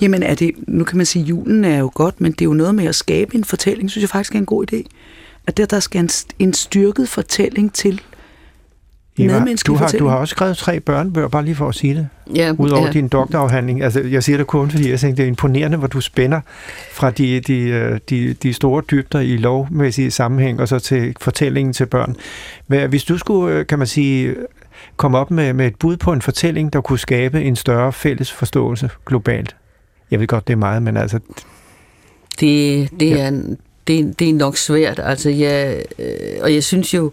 [0.00, 2.44] Jamen er det, nu kan man sige, at julen er jo godt, men det er
[2.44, 4.82] jo noget med at skabe en fortælling, synes jeg faktisk er en god idé.
[5.46, 8.02] At der, der skal en, en styrket fortælling til.
[9.18, 12.08] Eva, du har, du har også skrevet tre børnebøger, bare lige for at sige det.
[12.34, 12.92] Ja, Udover ja.
[12.92, 13.82] din doktorafhandling.
[13.82, 16.40] Altså, jeg siger det kun, fordi jeg tænker, det er imponerende, hvor du spænder
[16.92, 21.72] fra de, de, øh, de, de store dybder i lovmæssige sammenhæng, og så til fortællingen
[21.72, 22.16] til børn.
[22.88, 24.34] Hvis du skulle, øh, kan man sige,
[24.96, 28.32] komme op med, med et bud på en fortælling, der kunne skabe en større fælles
[28.32, 29.56] forståelse globalt.
[30.10, 31.18] Jeg ved godt, det er meget, men altså,
[32.40, 33.16] Det, det, Ja.
[33.26, 33.30] er,
[33.86, 36.06] det, er- det er nok svært, altså jeg, øh,
[36.40, 37.12] og jeg synes jo,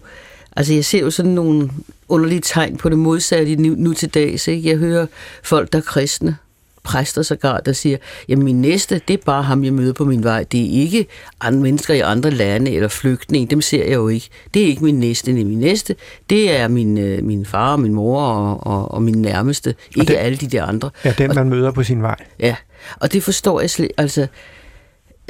[0.56, 1.70] altså jeg ser jo sådan nogle
[2.14, 4.68] underlige tegn på det modsatte nu, nu til dags, ikke?
[4.68, 5.06] Jeg hører
[5.42, 6.36] folk, der er kristne,
[6.82, 7.96] præster sågar, der siger,
[8.28, 10.42] jamen min næste, det er bare ham, jeg møder på min vej.
[10.52, 11.06] Det er ikke
[11.40, 14.28] andre mennesker i andre lande eller flygtninge, dem ser jeg jo ikke.
[14.54, 15.96] Det er ikke min næste, det er min næste.
[16.30, 20.12] Det er min, øh, min far og min mor og, og, og min nærmeste, ikke
[20.12, 20.90] det- alle de der andre.
[21.04, 22.16] ja, den man møder på sin vej.
[22.40, 22.56] Ja,
[23.00, 24.26] og det forstår jeg slet, altså,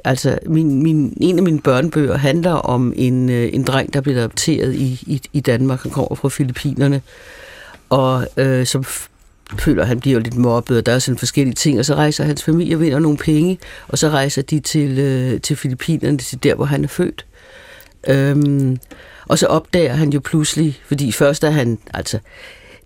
[0.05, 4.19] altså, min, min, en af mine børnebøger handler om en, øh, en dreng, der bliver
[4.19, 5.83] adopteret i, i, i Danmark.
[5.83, 7.03] Han kommer fra Filippinerne,
[7.91, 8.85] og øh, som
[9.59, 12.25] føler, at han bliver lidt mobbet, og der er sådan forskellige ting, og så rejser
[12.25, 16.43] hans familie og vinder nogle penge, og så rejser de til, øh, til Filippinerne, til
[16.43, 17.27] der, hvor han er født.
[18.09, 18.79] Øhm,
[19.29, 22.19] og så opdager han jo pludselig, fordi først er han, altså,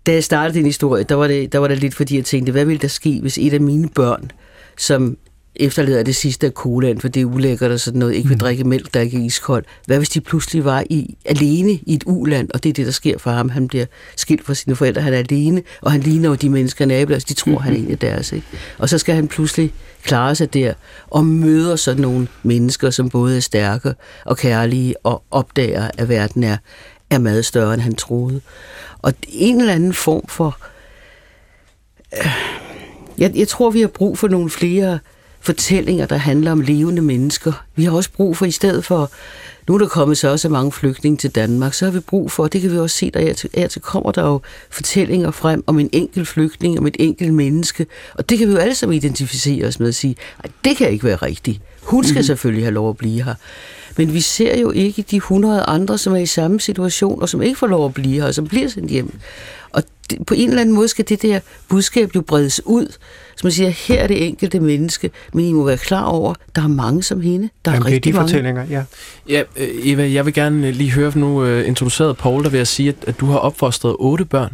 [0.07, 2.53] da jeg startede din historie, der var, det, der var det lidt fordi, jeg tænkte,
[2.53, 4.31] hvad ville der ske, hvis et af mine børn,
[4.77, 5.17] som
[5.59, 8.65] efterlader det sidste af colaen, for det er ulækkert og sådan noget, ikke vil drikke
[8.65, 9.65] mælk, der ikke er iskold.
[9.87, 12.93] Hvad hvis de pludselig var i, alene i et uland, og det er det, der
[12.93, 13.49] sker for ham.
[13.49, 13.85] Han bliver
[14.17, 17.35] skilt fra sine forældre, han er alene, og han ligner jo de mennesker naboer, de
[17.35, 18.33] tror, han er en af deres.
[18.33, 18.47] Ikke?
[18.79, 20.75] Og så skal han pludselig klare sig der,
[21.07, 23.95] og møder sådan nogle mennesker, som både er stærke
[24.25, 26.57] og kærlige, og opdager, at verden er,
[27.11, 28.41] er meget større, end han troede.
[28.99, 30.59] Og en eller anden form for...
[32.19, 32.33] Øh,
[33.19, 34.99] jeg, jeg tror, vi har brug for nogle flere
[35.49, 37.53] fortællinger, der handler om levende mennesker.
[37.77, 39.11] Vi har også brug for, i stedet for,
[39.69, 42.43] nu er der kommet så også mange flygtninge til Danmark, så har vi brug for,
[42.43, 45.65] og det kan vi også se, der er til, er kommer der jo fortællinger frem
[45.67, 48.97] om en enkelt flygtning, om et enkelt menneske, og det kan vi jo alle sammen
[48.97, 50.17] identificere os med at sige,
[50.65, 51.61] det kan ikke være rigtigt.
[51.83, 52.23] Hun skal mm-hmm.
[52.23, 53.35] selvfølgelig have lov at blive her.
[53.97, 57.43] Men vi ser jo ikke de 100 andre, som er i samme situation, og som
[57.43, 59.19] ikke får lov at blive her, og som bliver sendt hjem.
[59.73, 59.83] Og
[60.27, 62.93] på en eller anden måde skal det der budskab jo bredes ud,
[63.37, 66.63] så man siger, her er det enkelte menneske, men I må være klar over, der
[66.63, 67.49] er mange som hende.
[67.65, 68.29] Der er Jamen, det er rigtig de mange.
[68.29, 68.83] fortællinger, ja.
[69.29, 72.59] Ja, øh, Eva, jeg vil gerne øh, lige høre, nu uh, introduceret Paul, der vil
[72.59, 74.53] jeg sige, at, at du har opfostret otte børn.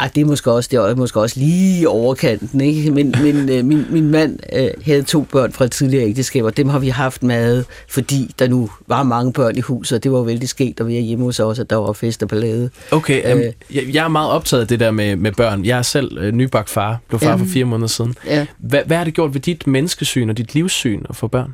[0.00, 2.90] Ja, det er måske også, det er måske også lige overkanten, ikke?
[2.90, 6.56] Men, men øh, min, min mand øh, havde to børn fra et tidligere ægteskab, og
[6.56, 10.12] dem har vi haft med, fordi der nu var mange børn i huset, og det
[10.12, 12.70] var vældig sket, og vi er hjemme hos os, at der var fest og ballade.
[12.90, 13.40] Okay, Øh.
[13.40, 15.64] øh, jeg, jeg er meget optaget af det der med, med børn.
[15.64, 17.46] Jeg er selv øh, nybagt far, blev far Jamen.
[17.46, 18.14] for fire måneder siden.
[18.26, 18.46] Ja.
[18.58, 21.52] Hvad, hvad har det gjort ved dit menneskesyn og dit livssyn at få børn?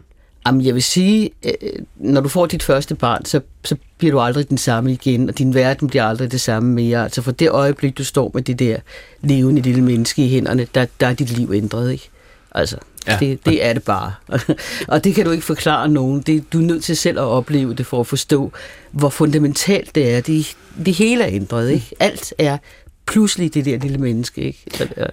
[0.48, 1.52] Jamen, jeg vil sige, øh,
[1.96, 5.38] når du får dit første barn, så, så bliver du aldrig den samme igen, og
[5.38, 7.02] din verden bliver aldrig det samme mere.
[7.02, 8.76] Altså for det øjeblik, du står med det der
[9.20, 12.08] levende lille menneske i hænderne, der, der er dit liv ændret, ikke?
[12.54, 13.16] Altså, Ja.
[13.20, 14.12] det, det er det bare.
[14.88, 16.20] og det kan du ikke forklare nogen.
[16.20, 18.52] Det, du er nødt til selv at opleve det for at forstå,
[18.90, 20.20] hvor fundamentalt det er.
[20.20, 21.86] Det, det hele er ændret, ikke?
[22.00, 22.58] Alt er
[23.06, 24.64] pludselig det der lille menneske, ikke?
[24.74, 25.06] Så, det er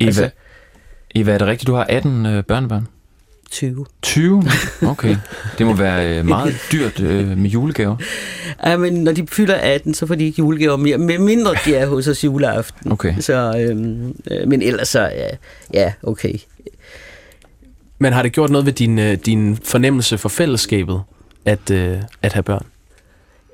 [0.00, 0.30] Eva, Altså-
[1.14, 2.86] Eva, er det rigtigt, du har 18 øh, børnebørn?
[3.52, 3.86] 20.
[4.02, 4.42] 20?
[4.82, 5.16] Okay.
[5.58, 7.96] Det må være øh, meget dyrt øh, med julegaver.
[8.64, 11.74] Ja, men når de fylder 18, så får de ikke julegaver mere, med mindre de
[11.74, 12.92] er hos os juleaften.
[12.92, 13.14] Okay.
[13.20, 15.28] Så, øhm, øh, men ellers så, ja,
[15.74, 16.34] ja, okay.
[17.98, 21.02] Men har det gjort noget ved din, øh, din fornemmelse for fællesskabet,
[21.44, 22.66] at, øh, at have børn?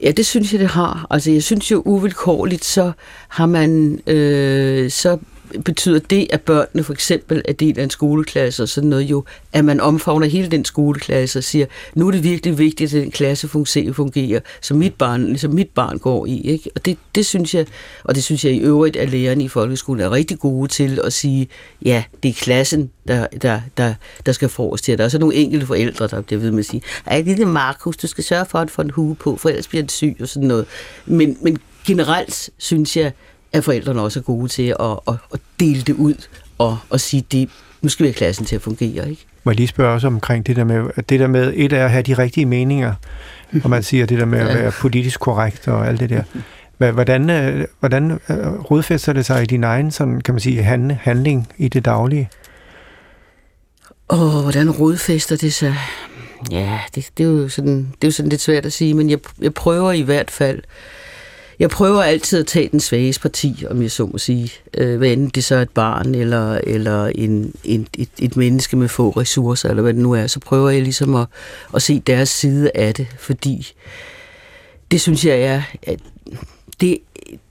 [0.02, 1.06] Ja, det synes jeg, det har.
[1.10, 2.92] Altså, jeg synes jo uvilkårligt, så
[3.28, 5.18] har man, øh, så
[5.64, 9.24] betyder det, at børnene for eksempel er del af en skoleklasse og sådan noget jo,
[9.52, 13.10] at man omfavner hele den skoleklasse og siger, nu er det virkelig vigtigt, at den
[13.10, 16.40] klasse fungerer, som mit barn, ligesom mit barn går i.
[16.40, 16.70] Ikke?
[16.74, 17.66] Og det, det synes jeg,
[18.04, 21.12] og det synes jeg i øvrigt, at lærerne i folkeskolen er rigtig gode til at
[21.12, 21.48] sige,
[21.84, 23.94] ja, det er klassen, der, der, der,
[24.26, 24.98] der skal forrest til.
[24.98, 27.96] Der er så nogle enkelte forældre, der bliver ved med at sige, ej, lille Markus,
[27.96, 30.28] du skal sørge for at få en hue på, for ellers bliver han syg og
[30.28, 30.66] sådan noget.
[31.06, 33.12] Men, men generelt synes jeg,
[33.52, 36.14] at forældrene også er gode til at, at, at dele det ud
[36.58, 37.50] og, og sige, det,
[37.82, 39.10] nu skal vi have klassen til at fungere.
[39.10, 39.26] Ikke?
[39.44, 41.84] Må jeg lige spørge også omkring det der med, at det der med, et er
[41.84, 42.94] at have de rigtige meninger,
[43.64, 46.22] og man siger det der med at være politisk korrekt og alt det der.
[46.92, 48.18] Hvordan, øh, hvordan øh,
[48.70, 52.28] rodfæster det sig i din egen sådan, kan man sige, hand- handling i det daglige?
[54.10, 55.74] Åh, hvordan rodfæster det sig?
[56.50, 59.10] Ja, det, det, er jo sådan, det er jo sådan lidt svært at sige, men
[59.10, 60.62] jeg, jeg prøver i hvert fald,
[61.58, 64.52] jeg prøver altid at tage den svages parti, om jeg så må sige.
[64.74, 68.76] Øh, hvad enten det så er et barn, eller, eller en, en, et, et menneske
[68.76, 71.26] med få ressourcer, eller hvad det nu er, så prøver jeg ligesom at,
[71.74, 73.72] at se deres side af det, fordi
[74.90, 76.00] det synes jeg er, at
[76.80, 76.98] det,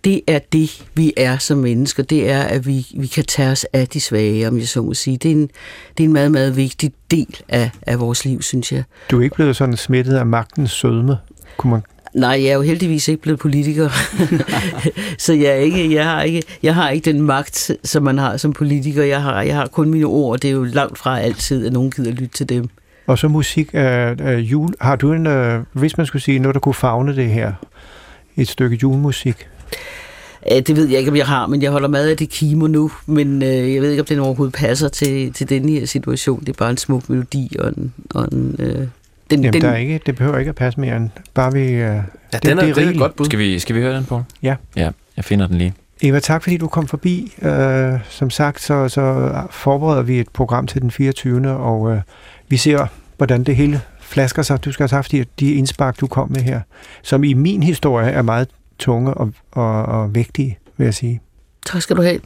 [0.03, 2.03] det er det, vi er som mennesker.
[2.03, 4.93] Det er, at vi, vi kan tage os af de svage, om jeg så må
[4.93, 5.17] sige.
[5.17, 5.49] Det er en,
[5.97, 8.83] det er en meget, meget vigtig del af, af vores liv, synes jeg.
[9.11, 11.17] Du er ikke blevet sådan smittet af magtens sødme,
[11.57, 11.81] kunne man
[12.17, 13.89] Nej, jeg er jo heldigvis ikke blevet politiker.
[15.25, 18.38] så jeg, er ikke, jeg, har ikke, jeg har ikke den magt, som man har
[18.38, 19.03] som politiker.
[19.03, 21.73] Jeg har, jeg har kun mine ord, og det er jo langt fra altid, at
[21.73, 22.69] nogen gider lytte til dem.
[23.08, 24.73] Og så musik af øh, jul.
[24.82, 27.53] Har du en, øh, hvis man skulle sige noget, der kunne fagne det her,
[28.38, 29.47] et stykke julemusik?
[30.49, 32.91] Det ved jeg ikke, om jeg har, men jeg holder meget af det kimo nu,
[33.06, 36.39] men øh, jeg ved ikke, om den overhovedet passer til, til den her situation.
[36.39, 37.93] Det er bare en smuk melodi, og en...
[38.10, 38.88] Og en øh,
[39.29, 41.61] den, Jamen, den, der er ikke, det behøver ikke at passe mere end bare vi...
[41.71, 42.01] Øh,
[42.33, 42.99] Ja, det, den er, det er den er et rigeligt.
[42.99, 43.25] godt bud.
[43.25, 44.23] Skal vi, skal vi høre den på?
[44.43, 44.55] Ja.
[44.75, 45.73] Ja, jeg finder den lige.
[46.01, 47.33] Eva, tak fordi du kom forbi.
[47.41, 51.49] Øh, som sagt, så, så forbereder vi et program til den 24.
[51.51, 52.01] Og øh,
[52.47, 52.87] vi ser
[53.17, 54.65] hvordan det hele flasker sig.
[54.65, 56.61] Du skal have haft de, de indspark, du kom med her,
[57.03, 58.47] som i min historie er meget
[58.79, 61.21] tunge og, og, og vægtige, vil jeg sige.
[61.65, 62.19] Tak skal du have.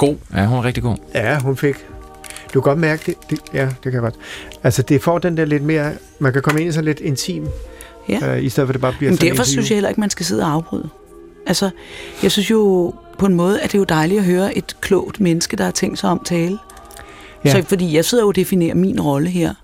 [0.00, 0.16] Var god.
[0.36, 0.96] Ja, hun var rigtig god.
[1.14, 1.74] Ja, hun fik.
[2.54, 3.14] Du kan godt mærke det.
[3.30, 4.14] det ja, det kan jeg godt.
[4.62, 5.92] Altså, det får den der lidt mere...
[6.18, 7.48] Man kan komme ind i sådan lidt intim,
[8.08, 8.18] Ja.
[8.36, 9.70] øh, i stedet for at det bare bliver Men sådan derfor et synes interview.
[9.74, 10.88] jeg heller ikke, man skal sidde og afbryde.
[11.46, 11.70] Altså,
[12.22, 15.20] jeg synes jo på en måde, at det er jo dejligt at høre et klogt
[15.20, 16.58] menneske, der har tænkt sig om tale.
[17.44, 17.50] Ja.
[17.52, 19.54] Så, fordi jeg sidder jo og definerer min rolle her.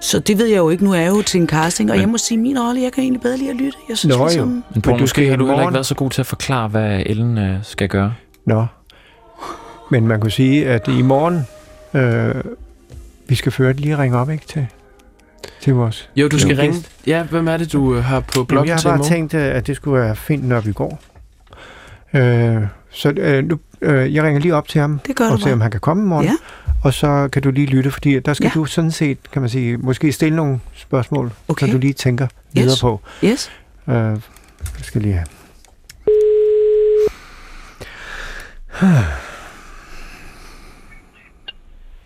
[0.00, 0.84] Så det ved jeg jo ikke.
[0.84, 2.92] Nu er jeg jo til en casting, og Men- jeg må sige, min rolle, jeg
[2.92, 3.78] kan egentlig bedre lide at lytte.
[3.88, 4.26] Jeg synes Nå, jo.
[4.28, 6.26] ligesom, Men Men Paul, du skal har du heller ikke været så god til at
[6.26, 8.14] forklare, hvad Ellen øh, skal gøre.
[8.46, 8.66] Nå.
[9.90, 11.46] Men man kunne sige, at i morgen...
[11.94, 12.34] Øh,
[13.28, 14.46] vi skal føre lige ringe op, ikke?
[14.46, 14.66] Til,
[15.60, 16.10] til vores...
[16.16, 16.76] Jo, du skal ringe.
[17.06, 19.12] Ja, hvem er det, du øh, har på Jamen, bloggen jeg har til bare morgen?
[19.12, 21.00] tænkt, øh, at det skulle være fint, når vi går.
[22.14, 25.52] Øh, så øh, nu, øh, jeg ringer lige op til ham, det gør og ser,
[25.52, 26.24] om han kan komme i morgen.
[26.26, 26.32] Ja.
[26.84, 28.50] Og så kan du lige lytte, fordi der skal Ja.
[28.60, 31.66] du sådan set, kan man sige, måske stille nogle spørgsmål, Okay.
[31.66, 32.80] så du lige tænker videre Yes.
[32.80, 33.00] på.
[33.24, 33.50] Yes.
[33.88, 34.18] Øh, jeg
[34.82, 35.26] skal lige have.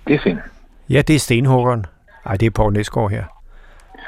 [0.06, 0.38] Det er fint.
[0.90, 1.86] Ja, det er stenhuggeren.
[2.26, 3.24] Ej, det er Poul Næsgaard her.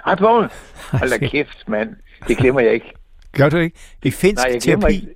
[0.04, 0.48] Hej, Paul.
[0.92, 1.96] Hold da kæft, mand.
[2.28, 2.92] Det glemmer jeg ikke.
[3.32, 3.76] Gør du ikke?
[4.02, 4.94] I finsk Nej, jeg glemmer terapi.
[4.94, 5.14] ikke.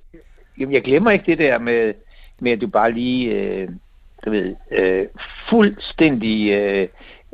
[0.59, 1.93] Jamen, jeg glemmer ikke det der med,
[2.39, 3.69] med at du bare lige, øh,
[4.25, 5.05] du ved, øh,
[5.49, 6.87] fuldstændig øh,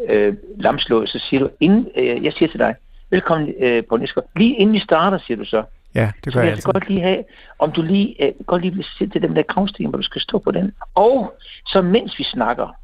[0.09, 2.75] øh, lamslået, så siger du, inden, øh, jeg siger til dig,
[3.09, 4.27] velkommen øh, på Næsgaard.
[4.35, 5.63] Lige inden vi starter, siger du så,
[5.95, 6.71] Ja, det så gør vil jeg jeg altid.
[6.73, 7.23] godt lige have,
[7.59, 10.21] om du lige, øh, godt lige vil se til den der gravsten, hvor du skal
[10.21, 10.73] stå på den.
[10.95, 11.33] Og
[11.65, 12.75] så mens vi snakker,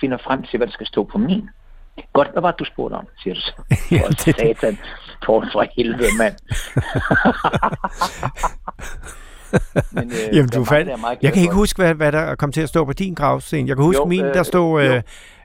[0.00, 1.48] finder frem til, hvad der skal stå på min.
[2.12, 3.52] Godt, hvad var det, du spurgte om, siger du så.
[3.90, 4.78] Ja, For det satan,
[5.26, 6.34] Paul for helvede, mand.
[9.92, 11.00] Men, øh, Jamen, du fandt...
[11.00, 13.68] meget Jeg kan ikke huske, hvad, hvad der kom til at stå på din gravsten.
[13.68, 14.92] Jeg kan huske Jo, min, øh, der stod jo.
[14.94, 15.02] øh,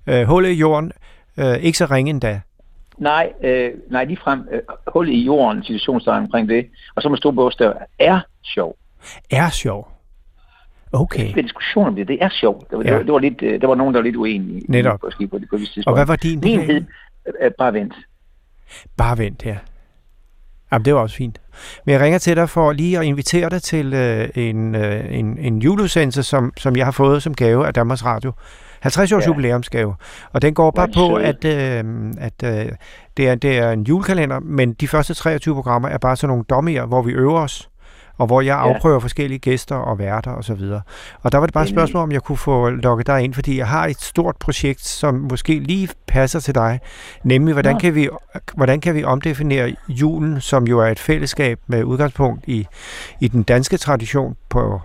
[0.08, 0.92] øh, hullet i jorden.
[1.38, 2.42] Øh, ikke så ringe endda.
[2.98, 4.62] Nej, øh, nej, ligefrem øh,
[4.94, 8.76] hul i jorden, situationstegn omkring det, og så med store bogstaver, er sjov.
[9.32, 9.93] Er sjov.
[10.94, 11.28] Okay.
[11.28, 12.70] Det er diskussion om det, det er sjovt.
[12.72, 12.90] Det, var- Ja.
[12.90, 14.60] det, var, det var lidt, øh, der var nogen, der var lidt uenige.
[14.60, 15.00] i- Netop.
[15.00, 15.88] På, på, på, på, det tidspunkt.
[15.88, 16.40] Og hvad var din?
[16.44, 16.84] Min hed,
[17.44, 17.94] øh, bare vent.
[18.98, 19.56] Bare vent her.
[20.72, 21.42] Jamen, det var også fint.
[21.86, 25.38] Men jeg ringer til dig for lige at invitere dig til øh, en, øh, en,
[25.38, 28.32] en juleudsendelse, som, som jeg har fået som gave af Danmarks Radio.
[28.82, 29.28] 50 års Ja.
[29.28, 29.96] jubilæumsgave.
[30.34, 31.84] Og den går bare på, at, øh,
[32.18, 32.72] at øh,
[33.18, 36.44] det, er, det er en julekalender, men de første 23 programmer er bare sådan nogle
[36.50, 37.70] dommer, hvor vi øver os,
[38.24, 38.74] og hvor jeg Ja.
[38.74, 40.82] afprøver forskellige gæster og værter og så videre.
[41.22, 43.58] Og der var det bare et spørgsmål, om jeg kunne få lukket dig ind, fordi
[43.58, 46.80] jeg har et stort projekt, som måske lige passer til dig,
[47.24, 48.10] nemlig hvordan kan vi
[48.56, 52.68] hvordan kan vi omdefinere julen, som jo er et fællesskab med udgangspunkt i,
[53.20, 54.82] i den danske tradition på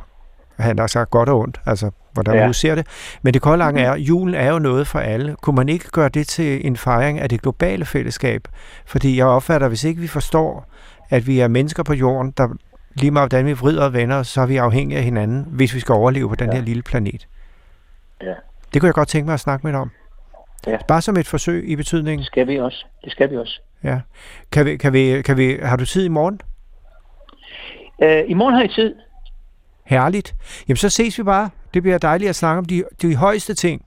[0.59, 2.47] han har sagt godt og ondt, altså hvordan man Ja.
[2.47, 2.87] nu ser det.
[3.23, 5.37] Men det kolde lange er, julen er jo noget for alle.
[5.43, 8.49] Kunne man ikke gøre det til en fejring af det globale fællesskab?
[8.87, 10.67] Fordi jeg opfatter, hvis ikke vi forstår,
[11.11, 12.49] at vi er mennesker på jorden, der
[13.01, 15.81] lige meget hvordan vi vrider og vender, så er vi afhængige af hinanden, hvis vi
[15.81, 16.57] skal overleve på den Ja.
[16.57, 17.29] her lille planet.
[18.23, 18.35] Ja.
[18.75, 19.91] Det kunne jeg godt tænke mig at snakke med dig om.
[20.67, 20.77] Ja.
[20.89, 22.19] Bare som et forsøg i betydningen.
[22.19, 22.87] Det skal vi også.
[23.05, 23.61] Det skal vi også.
[23.85, 24.01] Ja.
[24.53, 26.41] Kan vi, kan vi, kan vi, har du tid i morgen?
[28.03, 28.95] Øh, I morgen har I tid.
[29.85, 30.35] Herligt.
[30.69, 31.51] Jamen, så ses vi bare.
[31.75, 33.83] Det bliver dejligt at snakke om de, de højeste ting.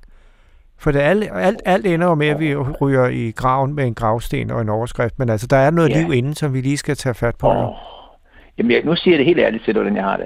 [0.78, 3.94] For det alt, alt, alt ender jo med, at vi ryger i graven med en
[3.94, 5.20] gravsten og en overskrift.
[5.20, 6.02] Men altså, der er noget Ja.
[6.02, 7.48] liv inden, som vi lige skal tage fat på.
[7.50, 7.74] Oh.
[8.62, 10.26] Jamen, jeg, nu siger jeg det helt ærligt til dig, hvordan jeg har det.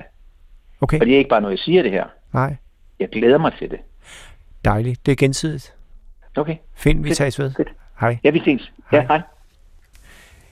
[0.82, 1.00] Okay?
[1.00, 2.04] Og det er ikke bare noget, jeg siger det her.
[2.34, 2.56] Nej.
[3.00, 3.80] Jeg glæder mig til det.
[4.65, 5.06] Dejligt.
[5.06, 5.74] Det er gensidigt.
[6.38, 6.56] Okay.
[6.76, 7.52] Fint, vi tages ved.
[7.58, 7.67] Fedt.
[8.00, 8.17] Hej.
[8.24, 8.71] Ja, vi ses.
[8.91, 9.06] Ja, Hej.
[9.08, 9.21] hej.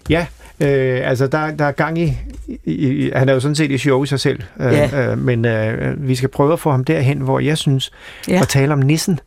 [0.10, 0.26] Ja,
[0.64, 2.12] øh, altså der, der er gang i,
[2.48, 2.72] i,
[3.06, 3.12] i...
[3.16, 4.40] Han er jo sådan set i show i sig selv.
[4.60, 5.12] Øh, Ja.
[5.12, 7.92] øh, men øh, vi skal prøve at få ham derhen, hvor jeg synes,
[8.30, 8.40] Ja.
[8.42, 9.20] at tale om nissen.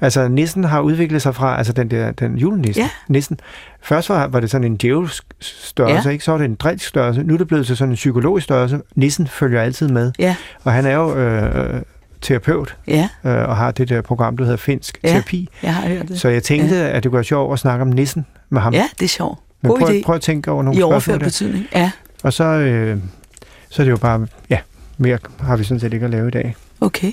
[0.00, 2.88] Altså, nissen har udviklet sig fra, altså den der, den julenissen, Ja.
[3.08, 3.38] nissen.
[3.82, 6.12] Først var, var det sådan en djævelsk størrelse, Ja.
[6.12, 6.24] ikke?
[6.24, 7.22] Så var det en drilsk størrelse.
[7.22, 8.80] Nu er det blevet til sådan en psykologisk størrelse.
[8.94, 10.12] Nissen følger altid med.
[10.18, 10.36] Ja.
[10.64, 11.82] Og han er jo øh,
[12.20, 15.08] terapeut, Ja, øh, og har det der program, der hedder Finsk Ja.
[15.08, 15.48] Terapi.
[15.62, 16.20] jeg har hørt det.
[16.20, 16.88] Så jeg tænkte, ja.
[16.88, 18.72] at det kunne være sjovt at snakke om nissen med ham.
[18.74, 19.38] Ja, det er sjovt.
[19.62, 20.02] Men God prøv, idé.
[20.04, 21.24] prøv at tænke over nogle I spørgsmål der.
[21.24, 21.66] betydning.
[21.74, 21.90] Ja,
[22.22, 22.98] Og så, øh,
[23.70, 24.58] så er det jo bare, ja,
[24.98, 26.54] mere har vi sådan set ikke at lave i dag.
[26.80, 27.12] okay.